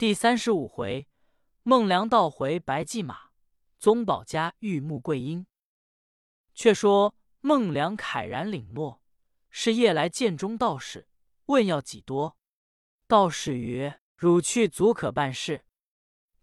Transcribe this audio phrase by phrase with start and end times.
[0.00, 1.06] 第三十五回，
[1.62, 3.32] 孟良道回白骑马，
[3.78, 5.46] 宗保家玉木桂英。
[6.54, 9.02] 却说孟良慨然领诺，
[9.50, 11.06] 是夜来见中道士，
[11.44, 12.38] 问要几多。
[13.06, 15.66] 道士曰：“汝去足可办事，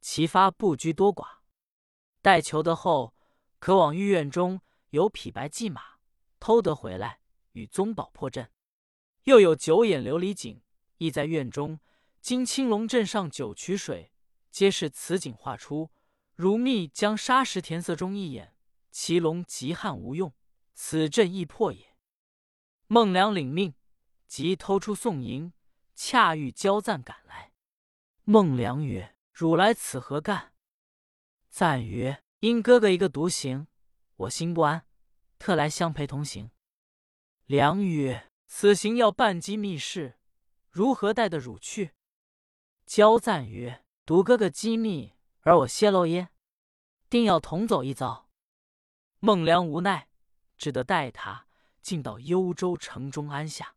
[0.02, 1.28] 其发不拘多寡。
[2.22, 3.16] 待求得后，
[3.58, 4.62] 可往御院中
[4.92, 5.82] 有匹白骑马，
[6.40, 7.22] 偷得回来，
[7.54, 8.52] 与宗保破阵。
[9.24, 10.62] 又有九眼琉璃井，
[11.00, 11.80] 亦在院中。”
[12.22, 14.12] 今青龙镇上九曲水，
[14.52, 15.92] 皆是此景画出。
[16.36, 18.56] 如密将沙石填色中一眼，
[18.92, 20.34] 其龙极悍无用，
[20.76, 21.96] 此阵亦破也。
[22.88, 23.74] 孟良领命，
[24.28, 25.54] 即偷出送迎，
[25.96, 27.54] 恰遇焦赞赶来。
[28.24, 30.54] 孟良曰：“汝来此何干？”
[31.50, 33.68] 赞曰：“因哥哥一个独行，
[34.16, 34.86] 我心不安，
[35.40, 36.52] 特来相陪同行。”
[37.48, 40.20] 良曰：“此行要办机密事，
[40.70, 41.94] 如何带得汝去？”
[42.88, 46.30] 焦赞曰：“独哥哥机密，而我泄露耶？
[47.10, 48.30] 定要同走一遭。”
[49.20, 50.08] 孟良无奈，
[50.58, 51.48] 只得带他
[51.82, 53.76] 进到幽州城中安下。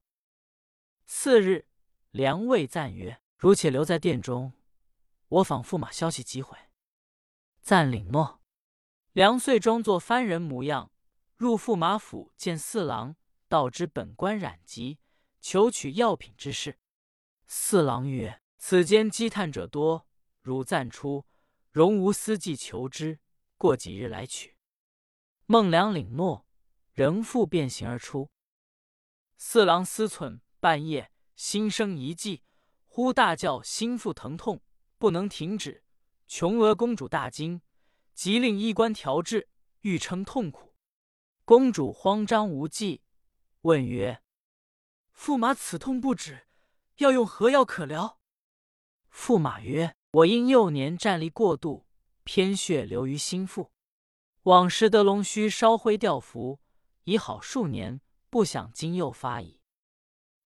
[1.06, 1.67] 次日，
[2.12, 4.52] 良谓赞曰：“如且留在殿中，
[5.27, 6.56] 我访驸马消息几回。”
[7.61, 8.41] 赞领诺。
[9.11, 10.92] 梁遂装作番人模样，
[11.36, 13.17] 入驸马府见四郎，
[13.48, 15.00] 道知本官染疾，
[15.41, 16.78] 求取药品之事。
[17.48, 20.06] 四郎曰：此间积炭者多，
[20.42, 21.25] 汝暂出，
[21.70, 23.19] 容无私计求之。
[23.56, 24.55] 过几日来取。
[25.47, 26.47] 孟良领诺，
[26.92, 28.30] 仍复变形而出。
[29.39, 32.44] 四郎思忖，半夜心生一计，
[32.84, 34.62] 忽大叫，心腹疼痛，
[34.98, 35.83] 不能停止。
[36.27, 37.62] 琼娥公主大惊，
[38.12, 39.48] 即令医官调治，
[39.80, 40.77] 欲称痛苦。
[41.47, 43.02] 公主慌张无计，
[43.62, 44.22] 问曰
[45.17, 46.47] ：“驸马此痛不止，
[46.98, 48.19] 要用何药可疗？”
[49.12, 51.86] 驸马曰：“我因幼年战力过度，
[52.25, 53.70] 偏血流于心腹。
[54.44, 56.61] 往时得龙须烧灰吊服，
[57.05, 59.61] 已好数年，不想今又发矣。”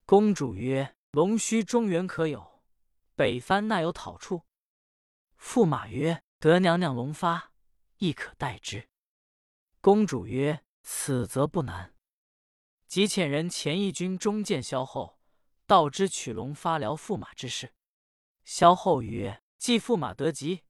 [0.06, 2.62] 公主曰：“龙须中原可有，
[3.15, 4.43] 北藩那有讨处？”
[5.39, 7.53] 驸马曰：“得娘娘龙发，
[7.99, 8.89] 亦可代之。”
[9.81, 11.94] 公主曰：“此则不难。”
[12.89, 15.19] 即遣人前一军中见萧后，
[15.66, 17.72] 道之取龙发疗驸马之事。
[18.44, 20.62] 萧后曰：“既驸马得疾，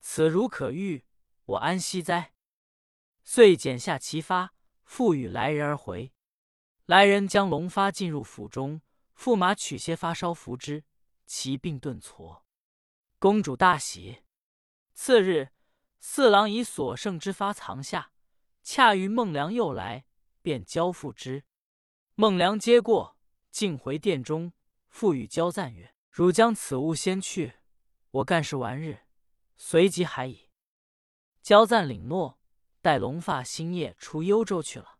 [0.00, 1.04] 此如可愈，
[1.44, 2.34] 我安息哉？”
[3.24, 4.54] 遂剪下其发，
[4.84, 6.12] 付与来人而回。
[6.86, 8.82] 来人将龙发进入府中，
[9.16, 10.84] 驸马取些发烧服之，
[11.24, 12.44] 其病顿挫。
[13.18, 14.22] 公主大喜。
[14.92, 15.50] 次日，
[16.00, 18.12] 四郎以所剩之发藏下，
[18.62, 20.04] 恰遇孟良又来，
[20.42, 21.44] 便交付之。
[22.14, 23.16] 孟良接过，
[23.50, 24.52] 进回殿中，
[24.88, 25.94] 付与交赞曰。
[26.12, 27.54] 汝将此物先去，
[28.10, 29.06] 我干事完日，
[29.56, 30.50] 随即还矣。
[31.40, 32.38] 焦赞领诺，
[32.82, 34.98] 带龙发星夜出幽州去了。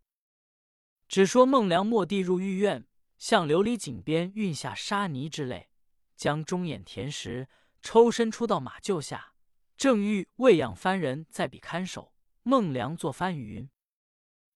[1.06, 5.68] 只说孟良谟地入御院，向琉璃井边运下沙泥之类，
[6.16, 7.46] 将中眼填实，
[7.82, 9.34] 抽身出到马厩下，
[9.76, 12.14] 正欲喂养番人在彼看守。
[12.42, 13.70] 孟良作番语云：“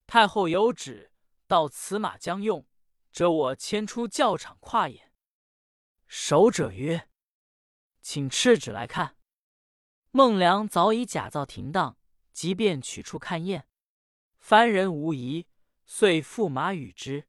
[0.09, 1.13] 太后有旨，
[1.47, 2.67] 到此马将用，
[3.13, 5.05] 则我牵出教场跨也。”
[6.07, 7.09] 守者曰
[8.01, 9.17] ：“请敕旨来看。”
[10.13, 11.99] 孟良早已假造停当，
[12.33, 13.67] 即便取出看验，
[14.39, 15.47] 番人无疑，
[15.85, 17.27] 遂驸马与之。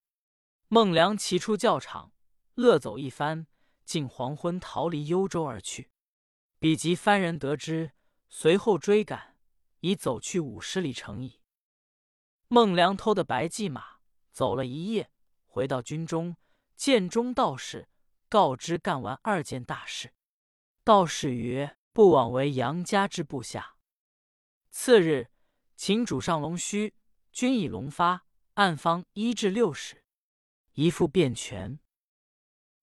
[0.70, 2.14] 孟良骑出教场，
[2.56, 3.48] 乐走一番，
[3.84, 5.92] 近黄昏，逃离幽州而去。
[6.60, 7.92] 彼及番人得知，
[8.30, 9.38] 随后追赶，
[9.82, 11.42] 已走去五十里城矣。
[12.48, 14.00] 孟良偷的白骑马，
[14.32, 15.12] 走了一夜，
[15.46, 16.38] 回到军中，
[16.76, 17.90] 见中道士。
[18.30, 20.14] 告知干完二件大事，
[20.84, 23.78] 道士曰：“不枉为杨家之部下。”
[24.70, 25.30] 次日，
[25.76, 26.94] 请主上龙须，
[27.32, 30.04] 均以龙发暗方一至六十，
[30.74, 31.80] 一副便全。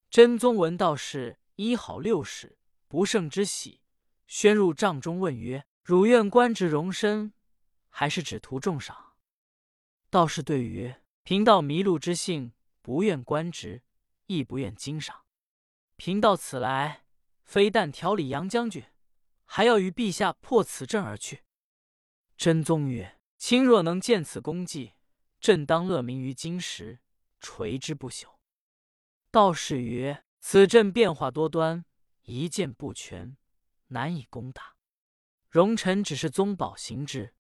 [0.09, 2.57] 真宗闻道士医好六十，
[2.89, 3.83] 不胜之喜，
[4.27, 7.35] 宣入帐中问曰：“汝愿官职荣身，
[7.91, 9.17] 还是只图重赏？”
[10.09, 13.83] 道士对曰：“贫道迷路之性，不愿官职，
[14.27, 15.23] 亦不愿金赏。”
[16.05, 17.07] 贫到此来，
[17.45, 18.85] 非但调理杨将军，
[19.47, 21.45] 还要与陛下破此阵而去。
[22.37, 24.93] 真宗曰：“卿若能见此功绩，
[25.41, 27.01] 朕当乐名于今时，
[27.41, 28.35] 垂之不朽。”
[29.33, 31.87] 道士曰：“此阵变化多端，
[32.25, 33.39] 一见不全，
[33.87, 34.75] 难以攻打。
[35.49, 37.35] 容臣只是宗保行之。”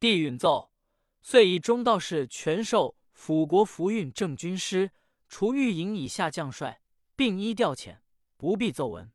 [0.00, 0.72] 帝允奏，
[1.20, 4.92] 遂以中道士全授辅国福运正军师，
[5.28, 6.80] 除御营以下将帅。
[7.16, 7.98] 并依调遣，
[8.36, 9.10] 不必奏闻。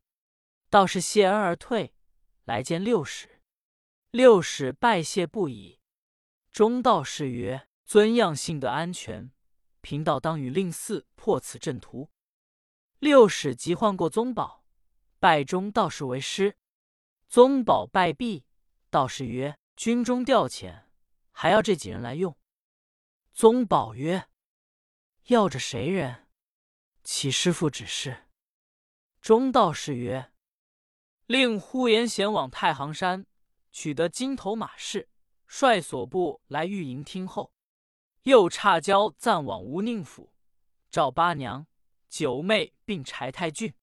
[0.70, 1.94] 道士谢恩而退，
[2.46, 3.42] 来见六使。
[4.10, 5.80] 六使拜谢不已。
[6.52, 9.32] 中道士曰：“尊样幸得安全，
[9.80, 12.10] 贫道当与令嗣破此阵图。”
[13.00, 14.66] 六使即唤过宗保，
[15.20, 16.58] 拜中道士为师。
[17.30, 18.46] 宗保拜毕，
[18.90, 20.84] 道士曰：“军中调遣，
[21.32, 22.36] 还要这几人来用？”
[23.34, 24.28] 宗保曰
[25.28, 26.21] ：“要着谁人？
[27.04, 28.28] 启师傅指示。”
[29.22, 30.32] 中道士曰
[31.28, 33.26] ：“令呼延贤往太行山
[33.72, 35.10] 取得金头马氏，
[35.48, 37.54] 率所部来御营听候。
[38.24, 40.32] 又差交暂往吴宁府，
[40.90, 41.66] 赵八娘、
[42.08, 43.74] 九妹并柴太俊。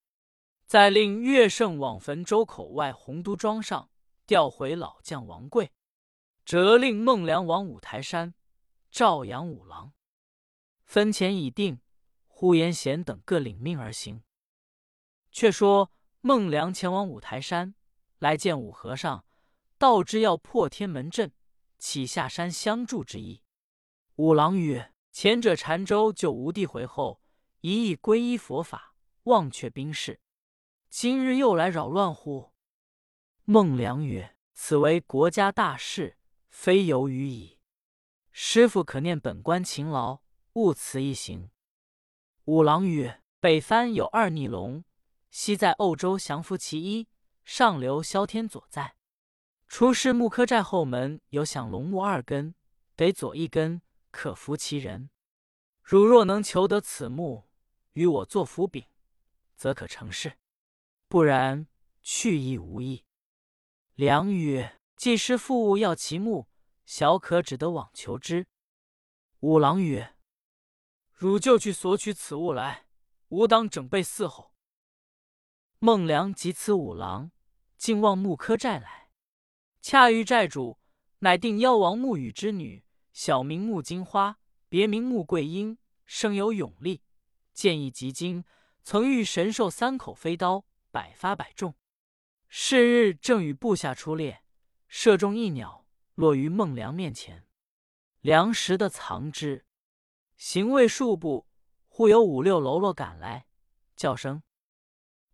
[0.65, 3.89] 再令岳胜往汾州口外洪都庄上
[4.25, 5.71] 调回老将王贵，
[6.45, 8.33] 责令孟良往五台山。”
[8.91, 9.93] 赵阳五郎
[10.83, 11.79] 分钱已定，
[12.39, 14.23] 呼延贤等各领命而行。
[15.29, 15.91] 却说
[16.21, 17.75] 孟良前往五台山
[18.19, 19.25] 来见五和尚，
[19.77, 21.33] 道之要破天门阵，
[21.77, 23.43] 起下山相助之意。
[24.15, 27.21] 五郎曰：“前者禅州救吴地回后，
[27.59, 30.21] 一意皈依佛法，忘却兵事，
[30.89, 32.53] 今日又来扰乱乎？”
[33.43, 37.59] 孟良曰：“此为国家大事，非由于矣。”
[38.31, 40.21] 师傅可念本官勤劳，
[40.53, 41.49] 勿辞一行。
[42.49, 44.83] 五郎曰：“北藩有二逆龙，
[45.29, 47.07] 昔在欧洲降服其一，
[47.45, 48.95] 上留萧天佐在。
[49.67, 52.55] 出师木柯寨后门有响龙木二根，
[52.95, 55.11] 得左一根，可服其人。
[55.83, 57.47] 汝若能求得此木，
[57.93, 58.83] 与我作符饼，
[59.55, 60.31] 则可成事；
[61.07, 61.67] 不然，
[62.01, 63.05] 去亦无益。”
[63.93, 66.47] 良曰：“既师父务要其木。”
[66.83, 68.47] 小可只得往求之。
[69.41, 70.15] 五郎曰
[71.19, 72.85] ：“汝就去索取此物来，
[73.27, 74.53] 吾当整备伺候。”
[75.79, 77.31] 孟良及此五郎，
[77.77, 79.09] 竟望木柯寨来。
[79.81, 80.79] 恰遇寨主
[81.19, 84.39] 乃定妖王木羽之女，小名木金花，
[84.69, 87.03] 别名木桂英，生有勇力，
[87.51, 88.45] 剑艺极精，
[88.81, 91.75] 曾遇神兽三口飞刀，百发百中。
[92.47, 94.45] 是日正与部下出猎，
[94.87, 95.85] 射中一鸟。
[96.15, 97.45] 落于孟良面前，
[98.21, 99.65] 良时的藏之，
[100.39, 101.45] 行未数步，
[101.89, 103.45] 忽有五六喽啰赶来，
[103.97, 104.41] 叫声：“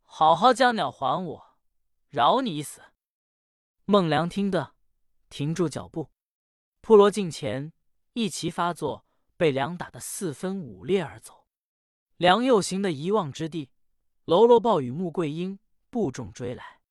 [0.02, 1.58] 好好将鸟还我，
[2.10, 2.82] 饶你一死。”
[3.86, 4.74] 孟良听得，
[5.30, 6.10] 停住脚步，
[6.82, 7.72] 扑罗近前，
[8.14, 9.06] 一齐发作，
[9.38, 11.46] 被梁打得四分五裂而走。
[12.18, 13.70] 梁又行的一望之地，
[14.24, 15.60] 喽啰报与穆桂英
[15.92, 16.82] 步众追来。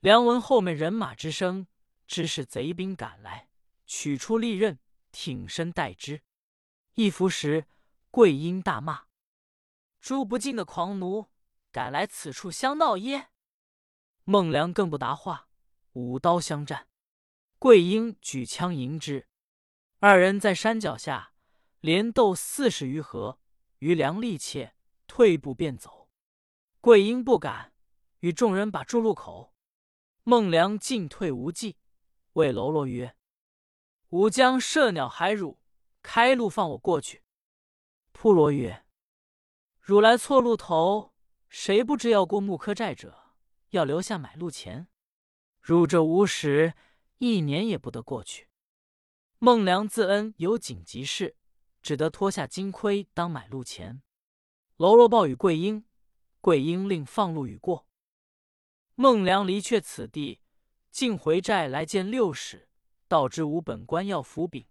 [0.00, 1.66] 梁闻后面人马之声。
[2.06, 3.48] 知是贼兵赶来，
[3.84, 4.78] 取出利刃，
[5.10, 6.22] 挺身待之。
[6.96, 7.66] 一伏时，
[8.10, 9.08] 桂英大骂
[10.00, 11.26] ：“诛不尽的狂奴，
[11.70, 13.28] 敢来此处相闹耶？”
[14.24, 15.50] 孟良更不答话，
[15.92, 16.88] 舞刀相战。
[17.58, 19.28] 桂英举枪迎之，
[19.98, 21.34] 二人在山脚下
[21.80, 23.38] 连斗四十余合，
[23.80, 24.74] 余良力怯，
[25.06, 26.08] 退步便走。
[26.80, 27.74] 桂英不敢，
[28.20, 29.54] 与众人把住路口。
[30.22, 31.76] 孟良进退无计。
[32.32, 33.14] 谓喽啰曰
[34.08, 35.58] ：“吾将射鸟还汝，
[36.08, 37.24] 开路放我过去。”
[38.14, 38.84] 扑罗曰
[39.80, 41.12] ：“汝来错路头，
[41.48, 43.34] 谁不知要过木柯寨者，
[43.70, 44.86] 要留下买路钱？
[45.60, 46.74] 汝这无实，
[47.18, 48.48] 一年也不得过去。”
[49.40, 51.36] 孟良自恩有紧急事，
[51.82, 54.00] 只得脱下金盔当买路钱。
[54.76, 55.84] 喽啰报与桂英，
[56.40, 57.88] 桂英令放路与过。
[58.94, 60.40] 孟良离却此地。
[60.92, 62.70] 竟回寨来见六使，
[63.06, 64.66] 道知吾本官要伏饼，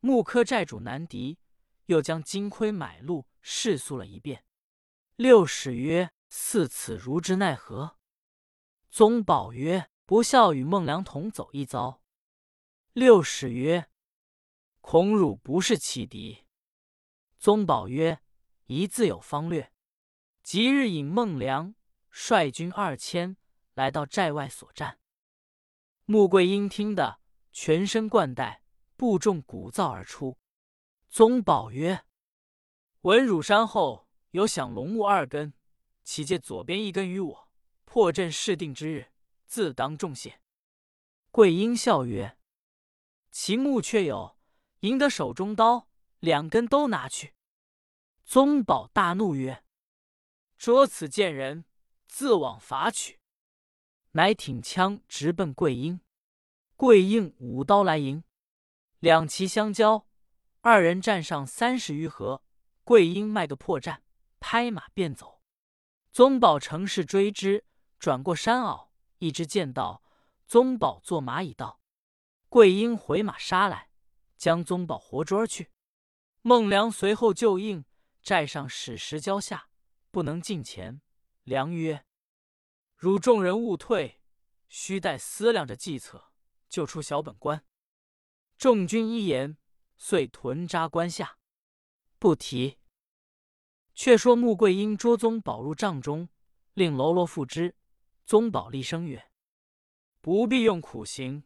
[0.00, 1.38] 木柯寨主难敌，
[1.86, 4.44] 又将金盔买路世诉了一遍。
[5.16, 7.96] 六使曰：“似此如之奈何？”
[8.90, 12.02] 宗保曰：“不孝与孟良同走一遭。”
[12.94, 13.88] 六使曰
[14.80, 16.44] ：“孔汝不是其敌。”
[17.38, 18.20] 宗保曰
[18.66, 19.72] ：“一自有方略。”
[20.42, 21.74] 即日引孟良
[22.10, 23.36] 率军二千
[23.74, 24.98] 来到寨外所战。
[26.06, 27.20] 穆桂英听得，
[27.52, 28.62] 全身贯带，
[28.98, 30.36] 部众鼓噪而出。
[31.08, 32.04] 宗保曰
[33.02, 35.54] ：“闻汝山后有响龙木二根，
[36.02, 37.48] 其借左边一根与我
[37.84, 39.12] 破阵试定之日，
[39.46, 40.40] 自当重谢。”
[41.30, 42.36] 桂英笑曰
[43.30, 44.36] ：“其木却有，
[44.80, 45.88] 赢得手中刀，
[46.18, 47.34] 两根都拿去。”
[48.26, 49.62] 宗保大怒曰
[50.58, 51.64] ：“捉此贱人，
[52.08, 53.20] 自往伐取。”
[54.12, 56.00] 乃挺枪直奔桂英，
[56.74, 58.24] 桂英舞刀来迎，
[59.00, 60.08] 两骑相交，
[60.60, 62.42] 二人战上三十余合，
[62.82, 63.98] 桂英卖个破绽，
[64.40, 65.40] 拍马便走。
[66.10, 67.64] 宗保乘势追之，
[68.00, 70.02] 转过山坳，一只见到
[70.46, 71.80] 宗保坐马已到，
[72.48, 73.90] 桂英回马杀来，
[74.36, 75.70] 将宗保活捉去。
[76.42, 77.84] 孟良随后就应，
[78.20, 79.68] 寨上矢石交下，
[80.10, 81.00] 不能近前。
[81.44, 82.04] 良曰
[82.96, 84.20] ：“汝众人勿退，
[84.68, 86.32] 须待思量着计策，
[86.68, 87.64] 救出小本官。”
[88.58, 89.56] 众军一言，
[89.96, 91.38] 遂屯扎关下，
[92.18, 92.76] 不提。
[93.94, 96.28] 却说穆桂英捉宗保入帐中，
[96.74, 97.76] 令喽啰缚之。
[98.26, 99.30] 宗保厉声曰
[100.20, 101.44] ：“不必用苦刑，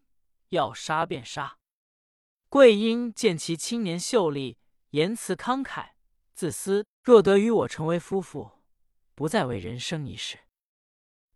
[0.49, 1.59] 要杀便杀。”
[2.49, 4.57] 桂英见其青年秀丽，
[4.91, 5.91] 言辞慷慨，
[6.33, 6.87] 自私。
[7.03, 8.53] 若得与我成为夫妇，
[9.15, 10.39] 不再为人生一事。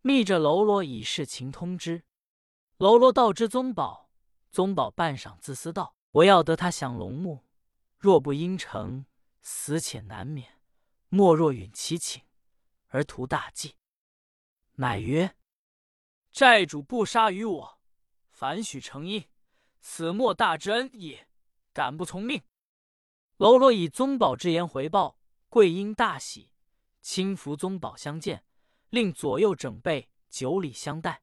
[0.01, 2.05] 密着喽啰以事情通知。
[2.79, 4.06] 喽啰道之宗保。
[4.57, 7.45] 宗保半晌自私道：“我要得他降龙木，
[7.99, 9.05] 若不应承，
[9.43, 10.59] 死且难免。
[11.11, 12.23] 莫若允其请，
[12.87, 13.77] 而图大计。”
[14.77, 15.37] 乃曰
[16.33, 17.79] ：“寨主不杀于我，
[18.31, 19.29] 反许成因，
[19.79, 21.29] 此莫大之恩也。
[21.75, 22.43] 敢不从命？”
[23.37, 25.19] 喽啰以宗保之言回报，
[25.51, 26.51] 桂英大喜，
[27.03, 28.43] 亲扶宗保相见，
[28.89, 31.21] 令左右整备酒礼相待，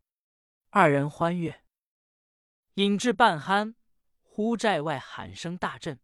[0.69, 1.62] 二人欢悦。
[2.75, 3.75] 饮至半酣，
[4.23, 5.99] 忽寨外喊声大震，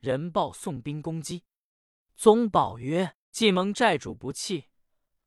[0.00, 1.44] 人报宋兵攻击。
[2.16, 4.70] 宗保曰：“既蒙寨主不弃，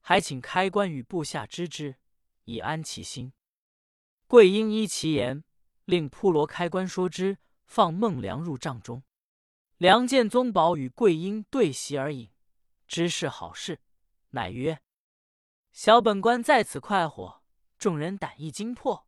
[0.02, 1.98] 还请开关与部下知之，
[2.46, 3.32] 以安其心。”
[4.26, 5.44] 桂英依其言，
[5.86, 7.38] 令扑罗开关说之，
[7.68, 9.04] 放孟良入帐中。
[9.78, 12.32] 良见宗保与桂英对席而饮，
[12.88, 13.82] 知是好事，
[14.32, 14.82] 乃曰
[15.72, 17.44] ：“小本官在此快活，
[17.78, 19.06] 众人胆亦惊破。”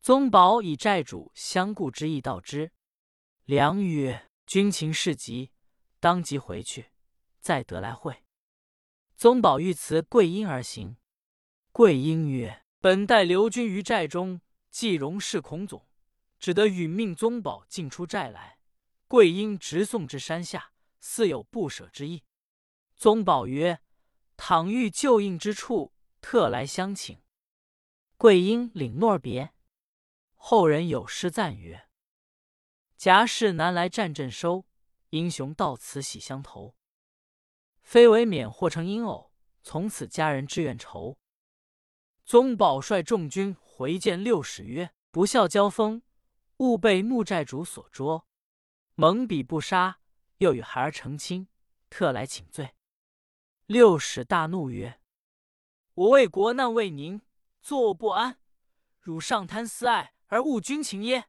[0.00, 2.72] 宗保以寨主相顾之意道之，
[3.44, 5.50] 良曰：“军情事急，
[6.00, 6.92] 当即回去，
[7.40, 8.24] 再得来会。”
[9.16, 10.96] 宗保欲辞桂英而行。
[11.72, 14.40] 桂英曰：“本待留军于寨中，
[14.70, 15.86] 既容事孔总，
[16.38, 18.58] 只得允命宗保进出寨来。
[19.08, 22.22] 桂英直送至山下，似有不舍之意。”
[22.96, 23.80] 宗保曰
[24.38, 27.20] ：“倘遇救应之处，特来相请。”
[28.16, 29.52] 桂英领诺别。
[30.40, 31.88] 后人有诗赞曰
[32.96, 34.64] ：“甲士南来战阵收，
[35.10, 36.74] 英雄到此喜相投。
[37.82, 41.18] 非为免祸成阴偶，从此家人志愿仇。”
[42.24, 46.02] 宗保率众军回见六使曰：“不孝交锋，
[46.58, 48.26] 误被木寨主所捉，
[48.94, 50.00] 蒙彼不杀，
[50.38, 51.48] 又与孩儿成亲，
[51.90, 52.74] 特来请罪。”
[53.66, 55.00] 六使大怒曰
[55.94, 57.20] ：“我为国难为您，
[57.60, 58.38] 坐卧不安，
[59.00, 61.26] 汝上贪私爱！”而误军情耶？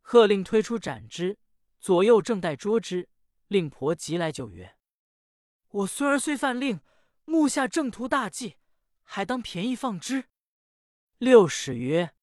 [0.00, 1.38] 喝令推出斩之。
[1.80, 3.08] 左右正待捉之，
[3.48, 4.76] 令婆急来救曰
[5.68, 6.80] ：“我孙儿虽犯令，
[7.24, 8.58] 目下正图大计，
[9.02, 10.28] 还当便宜放之。”
[11.16, 12.14] 六使曰：“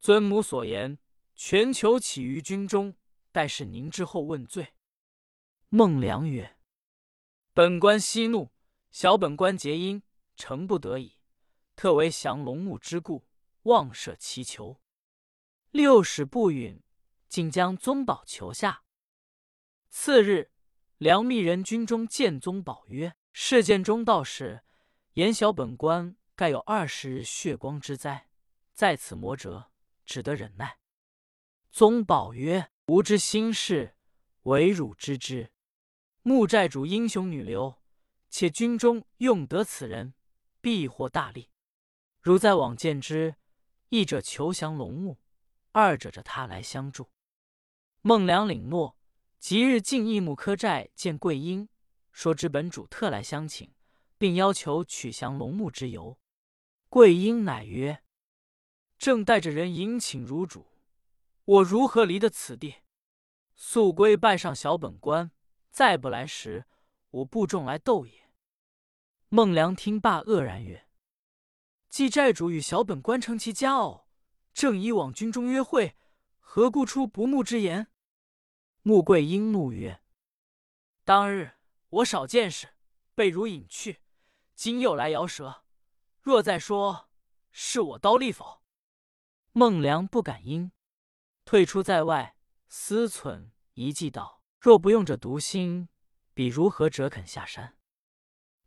[0.00, 0.98] 尊母所言，
[1.34, 2.96] 全求起于军中，
[3.30, 4.72] 待是您之后问罪。”
[5.68, 6.56] 孟良曰
[7.52, 8.50] ：“本官息怒，
[8.90, 10.02] 小本官结因，
[10.34, 11.18] 诚不得已，
[11.76, 13.26] 特为降龙木之故，
[13.64, 14.80] 妄设其求。”
[15.72, 16.82] 六使不允，
[17.30, 18.82] 竟将宗保囚下。
[19.88, 20.50] 次日，
[20.98, 24.64] 梁密人军中见宗保曰：“事件中道士
[25.14, 28.28] 言小本官盖有二十日血光之灾，
[28.74, 29.70] 在此磨折，
[30.04, 30.76] 只得忍耐。”
[31.72, 33.96] 宗保曰：“吾知心事，
[34.42, 35.52] 唯汝知之。
[36.20, 37.80] 木寨主英雄女流，
[38.28, 40.12] 且军中用得此人，
[40.60, 41.48] 必获大利。
[42.20, 43.36] 如再往见之，
[43.88, 45.18] 一者求降龙木。”
[45.72, 47.08] 二者着他来相助，
[48.02, 48.98] 孟良领诺，
[49.38, 51.66] 即日进义木柯寨见桂英，
[52.12, 53.72] 说知本主特来相请，
[54.18, 56.18] 并要求取降龙木之由。
[56.90, 58.02] 桂英乃曰
[58.98, 60.66] ：“正带着人迎请如主，
[61.46, 62.76] 我如何离得此地？
[63.56, 65.30] 速归拜上小本官，
[65.70, 66.66] 再不来时，
[67.10, 68.30] 我部众来斗也。”
[69.30, 70.86] 孟良听罢，愕然曰
[71.88, 74.06] ：“既寨主与小本官成其佳偶。”
[74.52, 75.96] 正以往军中约会，
[76.38, 77.88] 何故出不睦之言？
[78.82, 80.02] 穆桂英怒曰
[81.04, 81.52] ：“当日
[81.88, 82.68] 我少见识，
[83.14, 84.02] 被汝引去，
[84.54, 85.64] 今又来摇舌。
[86.20, 87.08] 若再说，
[87.50, 88.62] 是我刀利否？”
[89.52, 90.72] 孟良不敢应，
[91.44, 92.36] 退出在外，
[92.68, 95.88] 思忖一计道：“若不用这毒心，
[96.34, 97.76] 彼如何折肯下山？”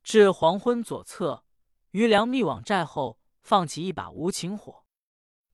[0.04, 1.44] 至黄昏左侧，
[1.92, 4.85] 余良密往寨后放起一把无情火。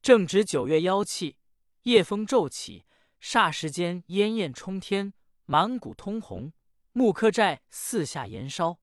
[0.02, 1.38] 正值九月妖气，
[1.84, 2.88] 夜风骤起，
[3.22, 5.14] 霎时间烟焰冲天，
[5.46, 6.54] 满谷通红。
[6.92, 8.80] 木柯寨四下燃烧，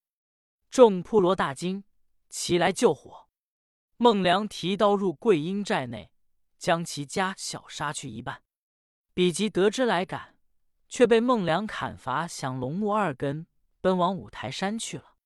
[0.71, 1.83] 众铺罗大惊，
[2.29, 3.27] 齐来救火。
[3.97, 6.13] 孟良提刀入桂英寨内，
[6.57, 8.45] 将其家小杀去一半。
[9.13, 10.37] 比及得知来赶，
[10.89, 13.49] 却被孟良砍伐降龙木二根，
[13.81, 15.17] 奔往五台山去了。